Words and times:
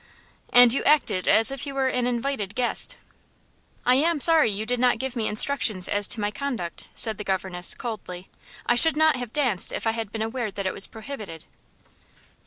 "And 0.51 0.73
you 0.73 0.83
acted 0.83 1.27
as 1.27 1.51
if 1.51 1.67
you 1.67 1.75
were 1.75 1.87
an 1.89 2.07
invited 2.07 2.55
guest." 2.55 2.97
"I 3.85 3.93
am 3.93 4.19
sorry 4.19 4.49
you 4.51 4.65
did 4.65 4.79
not 4.79 4.97
give 4.97 5.15
me 5.15 5.27
instructions 5.27 5.87
as 5.87 6.07
to 6.07 6.19
my 6.19 6.31
conduct," 6.31 6.85
said 6.95 7.19
the 7.19 7.23
governess, 7.23 7.75
coldly. 7.75 8.27
"I 8.65 8.73
should 8.73 8.97
not 8.97 9.15
have 9.17 9.31
danced 9.31 9.71
if 9.71 9.85
I 9.85 9.91
had 9.91 10.11
been 10.11 10.23
aware 10.23 10.49
that 10.49 10.65
it 10.65 10.73
was 10.73 10.87
prohibited." 10.87 11.45